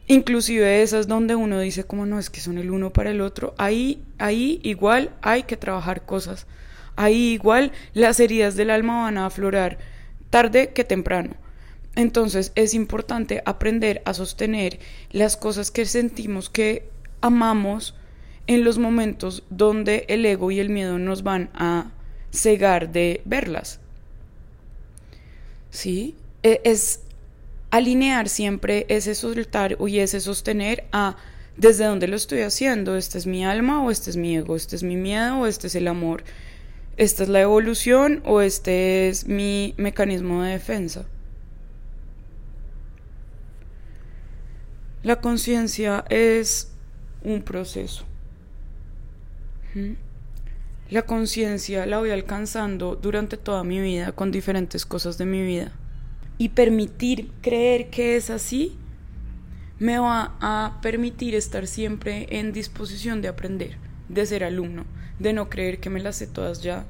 Inclusive 0.07 0.81
esas 0.81 1.09
donde 1.09 1.35
uno 1.35 1.59
dice 1.59 1.83
como 1.83 2.05
no 2.05 2.19
es 2.19 2.29
que 2.29 2.39
son 2.39 2.57
el 2.57 2.71
uno 2.71 2.93
para 2.93 3.11
el 3.11 3.19
otro, 3.19 3.53
ahí, 3.57 4.01
ahí 4.17 4.61
igual 4.63 5.11
hay 5.21 5.43
que 5.43 5.57
trabajar 5.57 6.05
cosas, 6.05 6.47
ahí 6.95 7.33
igual 7.33 7.73
las 7.93 8.21
heridas 8.21 8.55
del 8.55 8.69
alma 8.69 9.01
van 9.01 9.17
a 9.17 9.25
aflorar 9.25 9.77
tarde 10.29 10.69
que 10.69 10.85
temprano. 10.85 11.35
Entonces 11.97 12.53
es 12.55 12.73
importante 12.73 13.43
aprender 13.45 14.01
a 14.05 14.13
sostener 14.13 14.79
las 15.11 15.35
cosas 15.35 15.69
que 15.69 15.85
sentimos 15.85 16.49
que 16.49 16.87
amamos 17.19 17.93
en 18.47 18.63
los 18.63 18.77
momentos 18.77 19.43
donde 19.49 20.05
el 20.07 20.25
ego 20.25 20.51
y 20.51 20.59
el 20.59 20.69
miedo 20.69 20.97
nos 20.97 21.23
van 21.23 21.49
a 21.53 21.91
cegar 22.31 22.91
de 22.91 23.21
verlas. 23.25 23.79
¿Sí? 25.69 26.15
E, 26.43 26.61
es 26.63 27.01
alinear 27.69 28.29
siempre 28.29 28.85
ese 28.89 29.13
soltar 29.15 29.77
y 29.85 29.99
ese 29.99 30.21
sostener 30.21 30.85
a 30.91 31.17
desde 31.57 31.85
dónde 31.85 32.07
lo 32.07 32.15
estoy 32.15 32.41
haciendo, 32.41 32.95
este 32.95 33.17
es 33.17 33.25
mi 33.25 33.43
alma 33.43 33.83
o 33.83 33.89
este 33.89 34.11
es 34.11 34.17
mi 34.17 34.37
ego, 34.37 34.55
este 34.55 34.75
es 34.75 34.83
mi 34.83 34.95
miedo 34.95 35.39
o 35.39 35.47
este 35.47 35.67
es 35.67 35.75
el 35.75 35.87
amor, 35.87 36.23
esta 36.97 37.23
es 37.23 37.29
la 37.29 37.41
evolución 37.41 38.21
o 38.25 38.41
este 38.41 39.09
es 39.09 39.27
mi 39.27 39.73
mecanismo 39.77 40.43
de 40.43 40.51
defensa. 40.51 41.05
La 45.03 45.19
conciencia 45.19 46.05
es 46.09 46.71
un 47.23 47.41
proceso. 47.41 48.05
La 50.89 51.01
conciencia 51.01 51.85
la 51.85 51.99
voy 51.99 52.11
alcanzando 52.11 52.95
durante 52.95 53.35
toda 53.37 53.63
mi 53.63 53.81
vida 53.81 54.13
con 54.13 54.31
diferentes 54.31 54.85
cosas 54.85 55.17
de 55.17 55.25
mi 55.25 55.45
vida. 55.45 55.71
Y 56.37 56.49
permitir 56.49 57.31
creer 57.41 57.89
que 57.89 58.15
es 58.15 58.29
así, 58.29 58.77
me 59.79 59.99
va 59.99 60.37
a 60.39 60.79
permitir 60.81 61.35
estar 61.35 61.67
siempre 61.67 62.27
en 62.29 62.53
disposición 62.53 63.21
de 63.21 63.27
aprender, 63.27 63.77
de 64.09 64.25
ser 64.25 64.43
alumno, 64.43 64.85
de 65.19 65.33
no 65.33 65.49
creer 65.49 65.79
que 65.79 65.89
me 65.89 65.99
las 65.99 66.15
sé 66.15 66.27
todas 66.27 66.61
ya, 66.61 66.85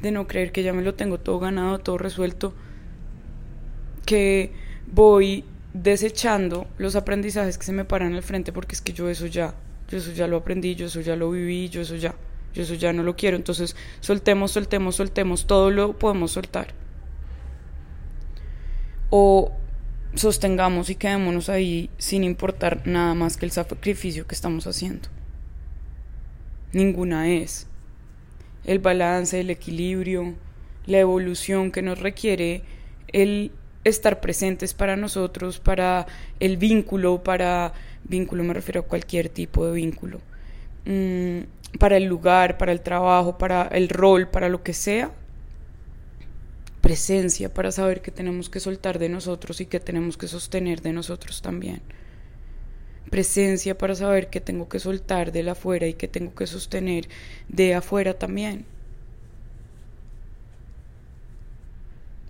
de 0.00 0.10
no 0.10 0.26
creer 0.26 0.52
que 0.52 0.62
ya 0.62 0.72
me 0.72 0.82
lo 0.82 0.94
tengo 0.94 1.18
todo 1.18 1.38
ganado, 1.38 1.78
todo 1.78 1.98
resuelto, 1.98 2.54
que 4.06 4.52
voy 4.90 5.44
desechando 5.74 6.66
los 6.78 6.96
aprendizajes 6.96 7.58
que 7.58 7.64
se 7.64 7.72
me 7.72 7.84
paran 7.84 8.14
al 8.14 8.22
frente 8.22 8.52
porque 8.52 8.74
es 8.74 8.80
que 8.80 8.92
yo 8.92 9.08
eso 9.08 9.26
ya, 9.26 9.54
yo 9.88 9.98
eso 9.98 10.12
ya 10.12 10.26
lo 10.26 10.38
aprendí, 10.38 10.74
yo 10.74 10.86
eso 10.86 11.00
ya 11.00 11.16
lo 11.16 11.30
viví, 11.30 11.68
yo 11.68 11.82
eso 11.82 11.96
ya, 11.96 12.14
yo 12.54 12.62
eso 12.62 12.74
ya 12.74 12.92
no 12.92 13.02
lo 13.02 13.16
quiero, 13.16 13.36
entonces 13.36 13.76
soltemos, 14.00 14.52
soltemos, 14.52 14.96
soltemos, 14.96 15.46
todo 15.46 15.70
lo 15.70 15.98
podemos 15.98 16.32
soltar 16.32 16.74
o 19.10 19.52
sostengamos 20.14 20.88
y 20.90 20.94
quedémonos 20.94 21.48
ahí 21.48 21.90
sin 21.98 22.24
importar 22.24 22.86
nada 22.86 23.14
más 23.14 23.36
que 23.36 23.46
el 23.46 23.52
sacrificio 23.52 24.26
que 24.26 24.34
estamos 24.34 24.66
haciendo. 24.66 25.08
Ninguna 26.72 27.28
es. 27.28 27.66
El 28.64 28.78
balance, 28.78 29.40
el 29.40 29.50
equilibrio, 29.50 30.34
la 30.86 30.98
evolución 30.98 31.72
que 31.72 31.82
nos 31.82 31.98
requiere 32.00 32.62
el 33.08 33.52
estar 33.84 34.20
presentes 34.20 34.74
para 34.74 34.96
nosotros, 34.96 35.58
para 35.58 36.06
el 36.38 36.56
vínculo, 36.56 37.22
para 37.22 37.72
vínculo 38.04 38.44
me 38.44 38.54
refiero 38.54 38.80
a 38.80 38.84
cualquier 38.84 39.28
tipo 39.28 39.66
de 39.66 39.72
vínculo, 39.72 40.20
mm, 40.84 41.40
para 41.78 41.96
el 41.96 42.04
lugar, 42.04 42.58
para 42.58 42.72
el 42.72 42.80
trabajo, 42.80 43.38
para 43.38 43.62
el 43.68 43.88
rol, 43.88 44.28
para 44.28 44.48
lo 44.48 44.62
que 44.62 44.74
sea, 44.74 45.12
presencia 46.80 47.52
para 47.52 47.70
saber 47.70 48.02
que 48.02 48.10
tenemos 48.10 48.48
que 48.50 48.60
soltar 48.60 48.98
de 48.98 49.08
nosotros 49.08 49.60
y 49.60 49.66
que 49.66 49.80
tenemos 49.80 50.16
que 50.16 50.26
sostener 50.26 50.80
de 50.80 50.92
nosotros 50.92 51.42
también. 51.42 51.82
Presencia 53.10 53.76
para 53.76 53.94
saber 53.94 54.30
que 54.30 54.40
tengo 54.40 54.68
que 54.68 54.78
soltar 54.78 55.32
de 55.32 55.42
la 55.42 55.52
afuera 55.52 55.86
y 55.86 55.94
que 55.94 56.08
tengo 56.08 56.34
que 56.34 56.46
sostener 56.46 57.08
de 57.48 57.74
afuera 57.74 58.18
también. 58.18 58.64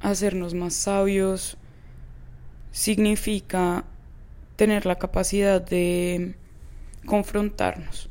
Hacernos 0.00 0.54
más 0.54 0.74
sabios 0.74 1.56
significa 2.72 3.84
tener 4.56 4.86
la 4.86 4.96
capacidad 4.96 5.60
de 5.60 6.34
confrontarnos 7.06 8.09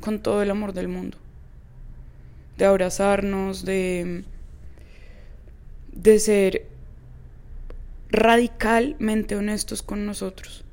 con 0.00 0.20
todo 0.20 0.42
el 0.42 0.50
amor 0.50 0.72
del 0.72 0.88
mundo, 0.88 1.18
de 2.58 2.64
abrazarnos, 2.64 3.64
de 3.64 4.24
de 5.96 6.18
ser 6.18 6.66
radicalmente 8.10 9.34
honestos 9.34 9.82
con 9.82 10.06
nosotros. 10.06 10.64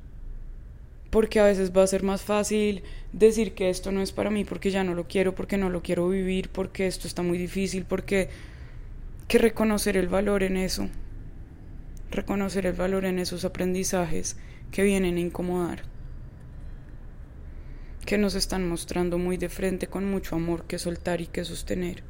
Porque 1.10 1.40
a 1.40 1.44
veces 1.44 1.72
va 1.76 1.82
a 1.82 1.86
ser 1.86 2.02
más 2.02 2.22
fácil 2.22 2.82
decir 3.12 3.54
que 3.54 3.70
esto 3.70 3.92
no 3.92 4.02
es 4.02 4.12
para 4.12 4.30
mí 4.30 4.44
porque 4.44 4.70
ya 4.70 4.84
no 4.84 4.94
lo 4.94 5.06
quiero, 5.08 5.34
porque 5.34 5.56
no 5.56 5.70
lo 5.70 5.82
quiero 5.82 6.08
vivir, 6.08 6.50
porque 6.50 6.86
esto 6.86 7.06
está 7.06 7.22
muy 7.22 7.38
difícil, 7.38 7.84
porque 7.84 8.28
que 9.28 9.38
reconocer 9.38 9.96
el 9.96 10.08
valor 10.08 10.42
en 10.42 10.56
eso. 10.56 10.88
Reconocer 12.10 12.66
el 12.66 12.74
valor 12.74 13.04
en 13.04 13.18
esos 13.18 13.44
aprendizajes 13.44 14.36
que 14.70 14.82
vienen 14.82 15.16
a 15.16 15.20
incomodar. 15.20 15.93
Que 18.06 18.18
nos 18.18 18.34
están 18.34 18.68
mostrando 18.68 19.18
muy 19.18 19.36
de 19.36 19.48
frente 19.48 19.86
con 19.86 20.10
mucho 20.10 20.36
amor 20.36 20.64
que 20.64 20.78
soltar 20.78 21.20
y 21.20 21.26
que 21.26 21.44
sostener 21.44 22.02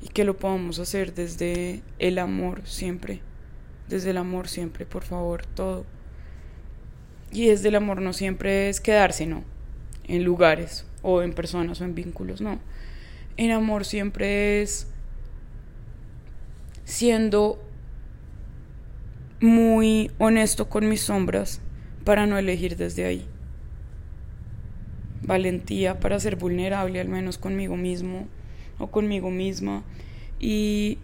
y 0.00 0.08
que 0.08 0.24
lo 0.24 0.36
podamos 0.36 0.78
hacer 0.78 1.14
desde 1.14 1.82
el 1.98 2.18
amor 2.18 2.62
siempre, 2.64 3.20
desde 3.88 4.10
el 4.10 4.16
amor 4.16 4.48
siempre, 4.48 4.86
por 4.86 5.04
favor, 5.04 5.44
todo. 5.46 5.84
Y 7.32 7.48
desde 7.48 7.68
el 7.68 7.74
amor 7.74 8.00
no 8.00 8.12
siempre 8.12 8.68
es 8.68 8.80
quedarse, 8.80 9.26
no, 9.26 9.44
en 10.04 10.24
lugares 10.24 10.86
o 11.02 11.22
en 11.22 11.32
personas 11.32 11.80
o 11.80 11.84
en 11.84 11.94
vínculos, 11.94 12.40
no. 12.40 12.60
En 13.36 13.50
amor 13.50 13.84
siempre 13.84 14.62
es 14.62 14.86
siendo 16.84 17.62
muy 19.40 20.10
honesto 20.18 20.68
con 20.68 20.88
mis 20.88 21.02
sombras 21.02 21.60
para 22.04 22.26
no 22.26 22.38
elegir 22.38 22.76
desde 22.76 23.04
ahí. 23.04 23.28
Valentía 25.28 26.00
para 26.00 26.18
ser 26.18 26.36
vulnerable 26.36 27.00
al 27.00 27.08
menos 27.08 27.38
conmigo 27.38 27.76
mismo 27.76 28.26
o 28.78 28.88
conmigo 28.88 29.30
misma 29.30 29.84
y 30.40 30.98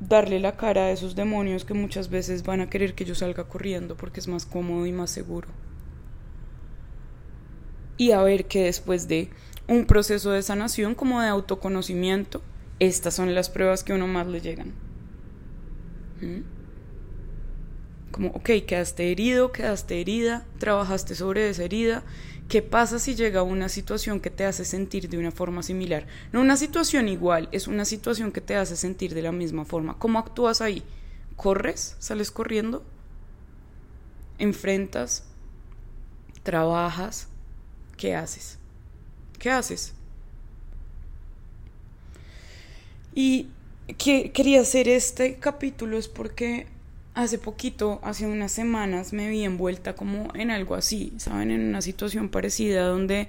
darle 0.00 0.38
la 0.38 0.56
cara 0.56 0.82
a 0.82 0.90
esos 0.92 1.16
demonios 1.16 1.64
que 1.64 1.74
muchas 1.74 2.08
veces 2.10 2.44
van 2.44 2.60
a 2.60 2.70
querer 2.70 2.94
que 2.94 3.04
yo 3.04 3.14
salga 3.14 3.44
corriendo 3.44 3.96
porque 3.96 4.20
es 4.20 4.28
más 4.28 4.46
cómodo 4.46 4.86
y 4.86 4.92
más 4.92 5.10
seguro. 5.10 5.48
Y 7.96 8.12
a 8.12 8.22
ver 8.22 8.46
que 8.46 8.64
después 8.64 9.08
de 9.08 9.30
un 9.66 9.84
proceso 9.86 10.30
de 10.30 10.42
sanación 10.42 10.94
como 10.94 11.20
de 11.20 11.28
autoconocimiento, 11.28 12.42
estas 12.78 13.14
son 13.14 13.34
las 13.34 13.50
pruebas 13.50 13.82
que 13.82 13.92
uno 13.92 14.06
más 14.06 14.28
le 14.28 14.40
llegan. 14.40 14.72
¿Mm? 16.20 16.42
Como, 18.12 18.28
ok, 18.28 18.50
quedaste 18.66 19.10
herido, 19.10 19.52
quedaste 19.52 20.00
herida, 20.00 20.46
trabajaste 20.58 21.14
sobre 21.14 21.50
esa 21.50 21.64
herida. 21.64 22.04
¿Qué 22.48 22.62
pasa 22.62 22.98
si 22.98 23.14
llega 23.14 23.42
una 23.42 23.68
situación 23.68 24.20
que 24.20 24.30
te 24.30 24.46
hace 24.46 24.64
sentir 24.64 25.10
de 25.10 25.18
una 25.18 25.30
forma 25.30 25.62
similar? 25.62 26.06
No 26.32 26.40
una 26.40 26.56
situación 26.56 27.06
igual, 27.06 27.50
es 27.52 27.68
una 27.68 27.84
situación 27.84 28.32
que 28.32 28.40
te 28.40 28.56
hace 28.56 28.74
sentir 28.74 29.14
de 29.14 29.20
la 29.20 29.32
misma 29.32 29.66
forma. 29.66 29.98
¿Cómo 29.98 30.18
actúas 30.18 30.62
ahí? 30.62 30.82
¿Corres? 31.36 31.96
¿Sales 31.98 32.30
corriendo? 32.30 32.82
¿Enfrentas? 34.38 35.24
¿Trabajas? 36.42 37.28
¿Qué 37.98 38.14
haces? 38.14 38.58
¿Qué 39.38 39.50
haces? 39.50 39.92
Y 43.14 43.48
que 43.98 44.32
quería 44.32 44.62
hacer 44.62 44.88
este 44.88 45.36
capítulo 45.36 45.98
es 45.98 46.08
porque 46.08 46.66
hace 47.22 47.36
poquito, 47.36 47.98
hace 48.02 48.26
unas 48.26 48.52
semanas, 48.52 49.12
me 49.12 49.28
vi 49.28 49.42
envuelta 49.42 49.94
como 49.94 50.28
en 50.34 50.52
algo 50.52 50.76
así, 50.76 51.12
¿saben? 51.16 51.50
En 51.50 51.68
una 51.68 51.82
situación 51.82 52.28
parecida 52.28 52.84
donde 52.84 53.26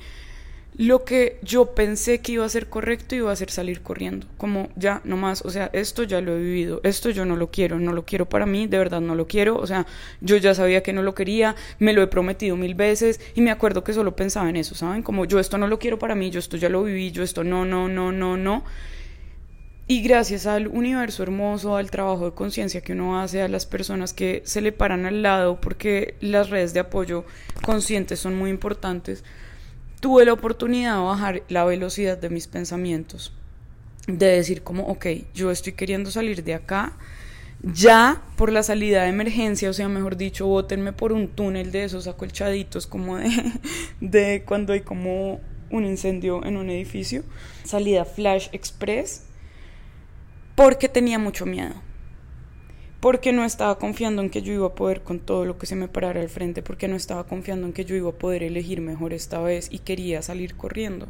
lo 0.77 1.03
que 1.05 1.39
yo 1.41 1.73
pensé 1.73 2.19
que 2.19 2.33
iba 2.33 2.45
a 2.45 2.49
ser 2.49 2.69
correcto 2.69 3.15
iba 3.15 3.31
a 3.31 3.35
ser 3.35 3.49
salir 3.49 3.81
corriendo, 3.81 4.27
como 4.37 4.69
ya, 4.75 5.01
no 5.05 5.17
más, 5.17 5.43
o 5.43 5.49
sea, 5.49 5.71
esto 5.73 6.03
ya 6.03 6.21
lo 6.21 6.35
he 6.35 6.39
vivido, 6.39 6.81
esto 6.83 7.09
yo 7.09 7.25
no 7.25 7.35
lo 7.35 7.49
quiero, 7.49 7.79
no 7.79 7.91
lo 7.91 8.05
quiero 8.05 8.29
para 8.29 8.45
mí, 8.45 8.67
de 8.67 8.77
verdad 8.77 9.01
no 9.01 9.15
lo 9.15 9.27
quiero, 9.27 9.57
o 9.57 9.65
sea, 9.65 9.87
yo 10.21 10.37
ya 10.37 10.53
sabía 10.53 10.83
que 10.83 10.93
no 10.93 11.01
lo 11.01 11.15
quería, 11.15 11.55
me 11.79 11.91
lo 11.93 12.03
he 12.03 12.07
prometido 12.07 12.55
mil 12.55 12.75
veces 12.75 13.19
y 13.33 13.41
me 13.41 13.49
acuerdo 13.49 13.83
que 13.83 13.93
solo 13.93 14.15
pensaba 14.15 14.51
en 14.51 14.55
eso, 14.55 14.75
¿saben? 14.75 15.01
Como 15.01 15.25
yo 15.25 15.39
esto 15.39 15.57
no 15.57 15.65
lo 15.65 15.79
quiero 15.79 15.97
para 15.97 16.13
mí, 16.13 16.29
yo 16.29 16.37
esto 16.37 16.57
ya 16.57 16.69
lo 16.69 16.83
viví, 16.83 17.09
yo 17.11 17.23
esto 17.23 17.43
no, 17.43 17.65
no, 17.65 17.87
no, 17.87 18.11
no, 18.11 18.37
no. 18.37 18.63
Y 19.91 20.03
gracias 20.03 20.45
al 20.45 20.67
universo 20.67 21.23
hermoso, 21.23 21.75
al 21.75 21.89
trabajo 21.89 22.25
de 22.25 22.35
conciencia 22.35 22.81
que 22.81 22.93
uno 22.93 23.19
hace, 23.19 23.41
a 23.41 23.47
las 23.47 23.65
personas 23.65 24.13
que 24.13 24.43
se 24.45 24.61
le 24.61 24.71
paran 24.71 25.07
al 25.07 25.23
lado, 25.23 25.59
porque 25.59 26.13
las 26.21 26.51
redes 26.51 26.75
de 26.75 26.81
apoyo 26.81 27.25
conscientes 27.63 28.19
son 28.19 28.35
muy 28.35 28.51
importantes, 28.51 29.23
tuve 29.99 30.25
la 30.25 30.33
oportunidad 30.33 30.95
de 30.95 31.03
bajar 31.03 31.43
la 31.49 31.65
velocidad 31.65 32.19
de 32.19 32.29
mis 32.29 32.45
pensamientos, 32.45 33.33
de 34.05 34.27
decir 34.27 34.61
como, 34.61 34.83
ok, 34.89 35.07
yo 35.33 35.49
estoy 35.49 35.73
queriendo 35.73 36.11
salir 36.11 36.43
de 36.43 36.53
acá, 36.53 36.95
ya 37.63 38.21
por 38.35 38.51
la 38.51 38.61
salida 38.61 39.01
de 39.01 39.09
emergencia, 39.09 39.71
o 39.71 39.73
sea, 39.73 39.89
mejor 39.89 40.17
dicho, 40.17 40.45
bótenme 40.45 40.93
por 40.93 41.13
un 41.13 41.29
túnel 41.29 41.71
de 41.71 41.85
esos 41.85 42.05
acolchaditos 42.05 42.85
como 42.85 43.17
de, 43.17 43.31
de 44.01 44.43
cuando 44.45 44.73
hay 44.73 44.81
como 44.81 45.41
un 45.71 45.83
incendio 45.83 46.45
en 46.45 46.57
un 46.57 46.69
edificio, 46.69 47.23
salida 47.63 48.05
Flash 48.05 48.49
Express 48.51 49.23
porque 50.59 50.89
tenía 50.89 51.17
mucho 51.19 51.45
miedo, 51.45 51.73
porque 52.99 53.31
no 53.31 53.45
estaba 53.45 53.79
confiando 53.79 54.21
en 54.21 54.29
que 54.29 54.41
yo 54.41 54.51
iba 54.51 54.67
a 54.67 54.75
poder 54.75 55.03
con 55.03 55.21
todo 55.21 55.45
lo 55.45 55.57
que 55.57 55.65
se 55.65 55.77
me 55.77 55.87
parara 55.87 56.19
al 56.19 56.27
frente, 56.27 56.61
porque 56.61 56.89
no 56.89 56.97
estaba 56.97 57.23
confiando 57.27 57.65
en 57.65 57.71
que 57.71 57.85
yo 57.85 57.95
iba 57.95 58.09
a 58.09 58.17
poder 58.17 58.43
elegir 58.43 58.81
mejor 58.81 59.13
esta 59.13 59.39
vez 59.39 59.69
y 59.71 59.79
quería 59.79 60.21
salir 60.21 60.57
corriendo. 60.57 61.07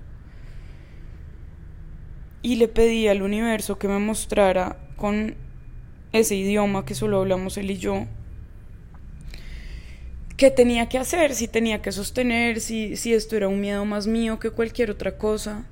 Y 2.43 2.57
le 2.57 2.67
pedí 2.67 3.07
al 3.07 3.23
universo 3.23 3.79
que 3.79 3.87
me 3.87 3.97
mostrara 3.97 4.77
con 4.97 5.33
ese 6.11 6.35
idioma 6.35 6.85
que 6.85 6.93
solo 6.93 7.17
hablamos 7.17 7.57
él 7.57 7.71
y 7.71 7.77
yo, 7.79 8.05
qué 10.37 10.51
tenía 10.51 10.89
que 10.89 10.99
hacer, 10.99 11.33
si 11.33 11.47
tenía 11.47 11.81
que 11.81 11.91
sostener, 11.91 12.59
si, 12.59 12.95
si 12.95 13.15
esto 13.15 13.35
era 13.35 13.47
un 13.47 13.61
miedo 13.61 13.83
más 13.83 14.05
mío 14.05 14.37
que 14.37 14.51
cualquier 14.51 14.91
otra 14.91 15.17
cosa. 15.17 15.65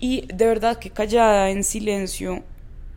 Y 0.00 0.26
de 0.32 0.46
verdad 0.46 0.78
que 0.78 0.90
callada, 0.90 1.50
en 1.50 1.64
silencio, 1.64 2.44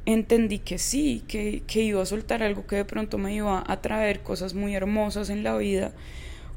entendí 0.06 0.60
que 0.60 0.78
sí, 0.78 1.24
que, 1.28 1.64
que, 1.68 1.82
iba 1.82 2.02
a 2.02 2.06
soltar 2.06 2.44
algo 2.44 2.66
que 2.68 2.78
de 2.78 2.86
pronto 2.86 3.18
me 3.18 3.34
iba 3.34 3.64
a 3.66 3.82
traer 3.82 4.22
cosas 4.22 4.54
muy 4.54 4.76
hermosas 4.76 5.30
en 5.30 5.44
la 5.44 5.58
vida, 5.58 5.94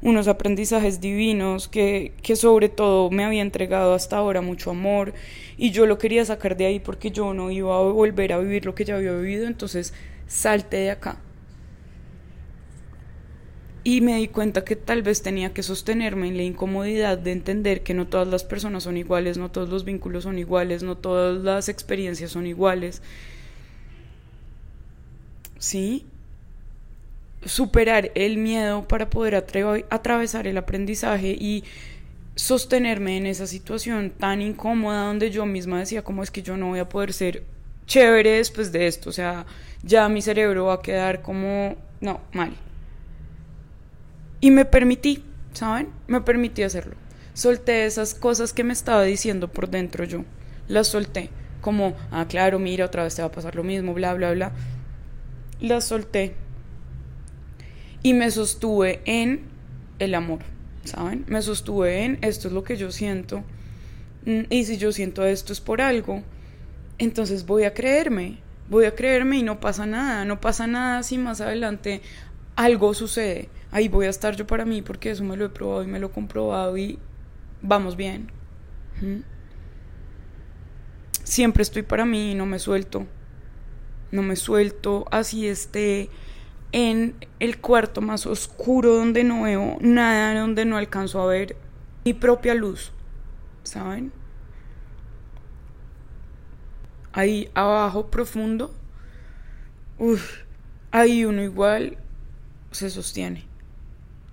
unos 0.01 0.27
aprendizajes 0.27 1.01
divinos 1.01 1.67
que, 1.67 2.13
que 2.21 2.35
sobre 2.35 2.69
todo 2.69 3.09
me 3.09 3.25
había 3.25 3.41
entregado 3.41 3.93
hasta 3.93 4.17
ahora 4.17 4.41
mucho 4.41 4.71
amor 4.71 5.13
y 5.57 5.71
yo 5.71 5.85
lo 5.85 5.97
quería 5.97 6.25
sacar 6.25 6.57
de 6.57 6.65
ahí 6.65 6.79
porque 6.79 7.11
yo 7.11 7.33
no 7.33 7.49
iba 7.49 7.75
a 7.75 7.81
volver 7.81 8.33
a 8.33 8.39
vivir 8.39 8.65
lo 8.65 8.75
que 8.75 8.85
ya 8.85 8.95
había 8.95 9.13
vivido, 9.13 9.47
entonces 9.47 9.93
salte 10.27 10.77
de 10.77 10.91
acá 10.91 11.17
y 13.87 14.01
me 14.01 14.17
di 14.17 14.27
cuenta 14.27 14.65
que 14.65 14.75
tal 14.75 15.03
vez 15.03 15.21
tenía 15.21 15.53
que 15.53 15.61
sostenerme 15.61 16.27
en 16.27 16.37
la 16.37 16.43
incomodidad 16.43 17.19
de 17.19 17.31
entender 17.31 17.83
que 17.83 17.93
no 17.93 18.07
todas 18.07 18.27
las 18.27 18.43
personas 18.43 18.81
son 18.81 18.97
iguales, 18.97 19.37
no 19.37 19.51
todos 19.51 19.69
los 19.69 19.85
vínculos 19.85 20.23
son 20.23 20.39
iguales, 20.39 20.81
no 20.81 20.97
todas 20.97 21.43
las 21.43 21.69
experiencias 21.69 22.31
son 22.31 22.47
iguales. 22.47 23.03
¿Sí? 25.59 26.07
Superar 27.45 28.11
el 28.15 28.37
miedo 28.37 28.87
para 28.87 29.11
poder 29.11 29.35
atravesar 29.35 30.47
el 30.47 30.57
aprendizaje 30.57 31.37
y 31.39 31.63
sostenerme 32.33 33.17
en 33.17 33.27
esa 33.27 33.45
situación 33.45 34.09
tan 34.09 34.41
incómoda 34.41 35.05
donde 35.05 35.29
yo 35.29 35.45
misma 35.45 35.77
decía 35.77 36.03
como 36.03 36.23
es 36.23 36.31
que 36.31 36.41
yo 36.41 36.57
no 36.57 36.69
voy 36.69 36.79
a 36.79 36.89
poder 36.89 37.13
ser 37.13 37.43
chévere 37.85 38.31
después 38.37 38.71
de 38.71 38.87
esto, 38.87 39.11
o 39.11 39.13
sea, 39.13 39.45
ya 39.83 40.09
mi 40.09 40.23
cerebro 40.23 40.65
va 40.65 40.73
a 40.73 40.81
quedar 40.81 41.21
como, 41.21 41.75
no, 42.01 42.19
mal. 42.33 42.55
Y 44.45 44.51
me 44.51 44.63
permití, 44.63 45.23
¿saben? 45.53 45.89
Me 46.05 46.21
permití 46.21 46.61
hacerlo. 46.61 46.93
Solté 47.33 47.87
esas 47.87 48.13
cosas 48.13 48.53
que 48.53 48.63
me 48.63 48.73
estaba 48.73 49.01
diciendo 49.01 49.47
por 49.47 49.71
dentro 49.71 50.03
yo. 50.03 50.23
Las 50.67 50.89
solté. 50.89 51.31
Como, 51.61 51.95
ah, 52.11 52.27
claro, 52.29 52.59
mira, 52.59 52.85
otra 52.85 53.01
vez 53.01 53.15
te 53.15 53.23
va 53.23 53.29
a 53.29 53.31
pasar 53.31 53.55
lo 53.55 53.63
mismo, 53.63 53.95
bla, 53.95 54.13
bla, 54.13 54.33
bla. 54.33 54.51
Las 55.59 55.85
solté. 55.85 56.35
Y 58.03 58.13
me 58.13 58.29
sostuve 58.29 59.01
en 59.05 59.45
el 59.97 60.13
amor, 60.13 60.41
¿saben? 60.83 61.25
Me 61.27 61.41
sostuve 61.41 62.03
en 62.03 62.19
esto 62.21 62.47
es 62.47 62.53
lo 62.53 62.63
que 62.63 62.77
yo 62.77 62.91
siento. 62.91 63.43
Mm, 64.27 64.41
y 64.51 64.65
si 64.65 64.77
yo 64.77 64.91
siento 64.91 65.25
esto 65.25 65.53
es 65.53 65.59
por 65.59 65.81
algo, 65.81 66.21
entonces 66.99 67.47
voy 67.47 67.63
a 67.63 67.73
creerme. 67.73 68.37
Voy 68.69 68.85
a 68.85 68.93
creerme 68.93 69.39
y 69.39 69.43
no 69.43 69.59
pasa 69.59 69.87
nada. 69.87 70.23
No 70.23 70.39
pasa 70.39 70.67
nada 70.67 71.01
si 71.01 71.17
más 71.17 71.41
adelante 71.41 72.03
algo 72.55 72.93
sucede 72.93 73.49
ahí 73.75 73.89
voy 73.89 74.05
a 74.05 74.09
estar 74.09 74.37
yo 74.37 74.47
para 74.47 74.63
mí 74.63 74.81
porque 74.81 75.11
eso 75.11 75.25
me 75.25 75.35
lo 75.35 75.43
he 75.43 75.49
probado 75.49 75.83
y 75.83 75.87
me 75.87 75.99
lo 75.99 76.07
he 76.07 76.11
comprobado 76.11 76.77
y 76.77 76.97
vamos 77.61 77.97
bien. 77.97 78.31
Siempre 81.25 81.61
estoy 81.61 81.81
para 81.81 82.05
mí 82.05 82.31
y 82.31 82.35
no 82.35 82.45
me 82.45 82.57
suelto. 82.57 83.05
No 84.11 84.21
me 84.21 84.37
suelto 84.37 85.05
así 85.11 85.45
esté 85.45 86.09
en 86.71 87.15
el 87.39 87.59
cuarto 87.59 87.99
más 87.99 88.25
oscuro 88.25 88.95
donde 88.95 89.25
no 89.25 89.43
veo 89.43 89.77
nada, 89.81 90.39
donde 90.39 90.63
no 90.63 90.77
alcanzo 90.77 91.21
a 91.21 91.25
ver 91.25 91.57
mi 92.05 92.13
propia 92.13 92.53
luz. 92.53 92.93
¿Saben? 93.63 94.13
Ahí 97.11 97.49
abajo 97.55 98.07
profundo. 98.07 98.73
Uf, 99.99 100.43
ahí 100.91 101.25
uno 101.25 101.41
igual 101.43 101.97
se 102.75 102.89
sostiene. 102.89 103.45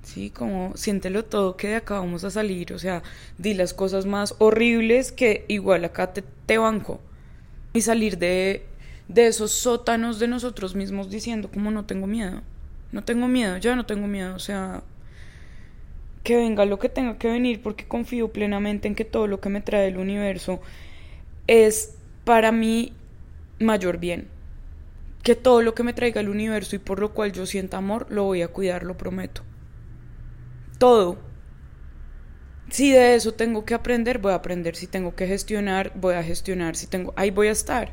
Sí, 0.03 0.31
como 0.31 0.73
siéntelo 0.77 1.25
todo 1.25 1.57
que 1.57 1.69
de 1.69 1.77
acá 1.77 2.01
vamos 2.01 2.25
a 2.25 2.31
salir, 2.31 2.73
o 2.73 2.79
sea, 2.79 3.03
di 3.39 3.55
las 3.55 3.73
cosas 3.73 4.05
más 4.05 4.35
horribles 4.39 5.13
que 5.13 5.45
igual 5.49 5.85
acá 5.85 6.13
te, 6.13 6.23
te 6.23 6.59
banco. 6.59 7.01
Y 7.73 7.83
salir 7.83 8.19
de, 8.19 8.67
de 9.09 9.29
esos 9.29 9.53
sótanos 9.53 10.19
de 10.19 10.29
nosotros 10.29 10.75
mismos 10.75 11.09
diciendo 11.11 11.51
como 11.53 11.71
no 11.71 11.85
tengo 11.87 12.07
miedo, 12.07 12.43
no 12.91 13.05
tengo 13.05 13.29
miedo, 13.29 13.57
ya 13.59 13.77
no 13.77 13.87
tengo 13.87 14.07
miedo, 14.09 14.35
o 14.35 14.39
sea, 14.41 14.83
que 16.23 16.37
venga 16.37 16.65
lo 16.65 16.79
que 16.79 16.89
tenga 16.89 17.19
que 17.19 17.29
venir 17.29 17.63
porque 17.63 17.87
confío 17.87 18.33
plenamente 18.33 18.89
en 18.89 18.95
que 18.95 19.05
todo 19.05 19.27
lo 19.27 19.41
que 19.41 19.49
me 19.49 19.61
trae 19.61 19.89
el 19.89 19.99
universo 19.99 20.61
es 21.47 21.95
para 22.25 22.53
mí 22.53 22.93
mayor 23.59 23.99
bien. 23.99 24.29
Que 25.23 25.37
todo 25.37 25.63
lo 25.63 25.75
que 25.75 25.85
me 25.85 25.93
traiga 25.93 26.21
el 26.21 26.29
universo 26.29 26.77
y 26.77 26.81
por 26.81 26.99
lo 27.01 27.15
cual 27.15 27.33
yo 27.33 27.47
sienta 27.47 27.77
amor, 27.79 28.07
lo 28.11 28.25
voy 28.25 28.43
a 28.43 28.49
cuidar, 28.49 28.83
lo 28.83 28.97
prometo 28.97 29.43
todo. 30.83 31.17
Si 32.71 32.91
de 32.91 33.15
eso 33.15 33.35
tengo 33.35 33.65
que 33.65 33.75
aprender, 33.75 34.19
voy 34.19 34.33
a 34.33 34.35
aprender. 34.35 34.75
Si 34.75 34.89
tengo 34.89 35.15
que 35.15 35.29
gestionar, 35.29 35.93
voy 35.95 36.15
a 36.15 36.25
gestionar. 36.25 36.75
Si 36.75 36.89
tengo, 36.89 37.13
ahí 37.15 37.31
voy 37.31 37.47
a 37.47 37.53
estar. 37.53 37.93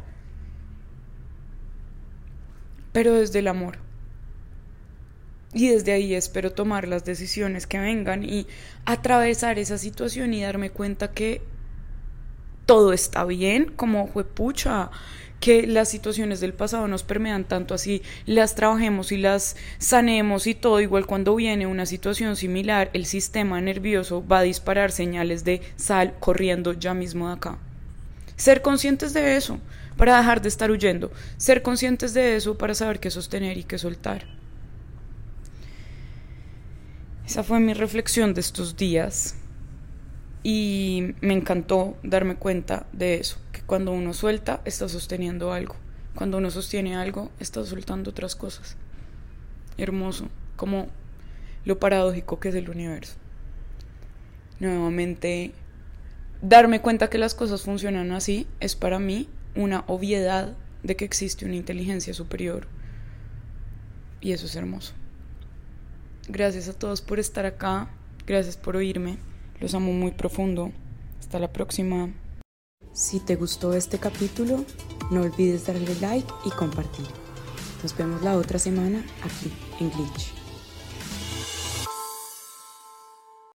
pero 2.92 3.14
desde 3.14 3.40
el 3.40 3.48
amor. 3.48 3.78
Y 5.54 5.70
desde 5.70 5.94
ahí 5.94 6.16
espero 6.16 6.52
tomar 6.52 6.88
las 6.88 7.06
decisiones 7.06 7.68
que 7.68 7.80
vengan 7.80 8.24
y 8.24 8.48
atravesar 8.86 9.60
esa 9.60 9.78
situación 9.78 10.34
y 10.34 10.42
darme 10.42 10.70
cuenta 10.72 11.12
que 11.12 11.42
todo 12.66 12.94
está 12.94 13.24
bien, 13.26 13.72
como 13.76 14.08
fue 14.08 14.26
pucha, 14.26 14.92
que 15.40 15.68
las 15.68 15.90
situaciones 15.90 16.40
del 16.40 16.54
pasado 16.54 16.88
nos 16.88 17.04
permean 17.04 17.46
tanto 17.46 17.74
así, 17.74 18.02
las 18.26 18.56
trabajemos 18.56 19.12
y 19.12 19.18
las 19.18 19.56
sanemos 19.78 20.48
y 20.48 20.56
todo, 20.56 20.82
igual 20.82 21.06
cuando 21.06 21.36
viene 21.36 21.68
una 21.68 21.86
situación 21.86 22.36
similar, 22.36 22.90
el 22.94 23.06
sistema 23.06 23.62
nervioso 23.62 24.26
va 24.26 24.40
a 24.40 24.44
disparar 24.44 24.92
señales 24.92 25.44
de 25.44 25.62
sal 25.76 26.16
corriendo 26.20 26.74
ya 26.74 26.94
mismo 26.94 27.28
de 27.28 27.34
acá. 27.34 27.58
Ser 28.36 28.62
conscientes 28.62 29.14
de 29.14 29.36
eso 29.36 29.60
para 29.98 30.18
dejar 30.18 30.42
de 30.42 30.50
estar 30.50 30.72
huyendo, 30.72 31.12
ser 31.38 31.62
conscientes 31.62 32.14
de 32.14 32.36
eso 32.36 32.58
para 32.58 32.74
saber 32.74 33.00
qué 33.00 33.12
sostener 33.12 33.58
y 33.58 33.64
qué 33.64 33.78
soltar. 33.78 34.26
Esa 37.26 37.44
fue 37.44 37.60
mi 37.60 37.74
reflexión 37.74 38.34
de 38.34 38.42
estos 38.42 38.76
días 38.76 39.36
y 40.44 41.16
me 41.22 41.34
encantó 41.34 41.98
darme 42.04 42.36
cuenta 42.36 42.86
de 42.94 43.16
eso, 43.16 43.38
que 43.52 43.62
cuando 43.62 43.92
uno 43.92 44.14
suelta 44.14 44.62
está 44.66 44.88
sosteniendo 44.88 45.52
algo, 45.52 45.76
cuando 46.16 46.38
uno 46.38 46.50
sostiene 46.52 46.96
algo 46.96 47.32
está 47.40 47.64
soltando 47.66 48.12
otras 48.12 48.36
cosas. 48.36 48.78
Hermoso, 49.78 50.28
como 50.56 50.88
lo 51.66 51.80
paradójico 51.80 52.40
que 52.40 52.50
es 52.50 52.56
el 52.56 52.70
universo. 52.70 53.16
Nuevamente, 54.60 55.54
darme 56.42 56.82
cuenta 56.82 57.10
que 57.10 57.18
las 57.18 57.36
cosas 57.36 57.62
funcionan 57.62 58.12
así 58.12 58.48
es 58.60 58.76
para 58.76 59.00
mí 59.00 59.30
una 59.56 59.84
obviedad 59.88 60.56
de 60.84 60.96
que 60.96 61.06
existe 61.06 61.46
una 61.46 61.56
inteligencia 61.56 62.14
superior. 62.14 62.68
Y 64.22 64.32
eso 64.32 64.46
es 64.46 64.56
hermoso. 64.56 64.94
Gracias 66.28 66.68
a 66.68 66.74
todos 66.74 67.02
por 67.02 67.20
estar 67.20 67.46
acá, 67.46 67.90
gracias 68.28 68.58
por 68.58 68.76
oírme. 68.76 69.18
Los 69.60 69.74
amo 69.74 69.92
muy 69.92 70.12
profundo. 70.12 70.72
Hasta 71.20 71.40
la 71.40 71.52
próxima. 71.52 72.10
Si 72.94 73.20
te 73.20 73.36
gustó 73.36 73.74
este 73.74 74.00
capítulo, 74.00 74.64
no 75.12 75.22
olvides 75.22 75.68
darle 75.68 75.96
like 76.02 76.32
y 76.46 76.50
compartir. 76.52 77.06
Nos 77.84 77.96
vemos 77.96 78.22
la 78.22 78.38
otra 78.38 78.60
semana 78.60 79.06
aquí 79.24 79.52
en 79.80 79.92
Glitch. 79.92 80.39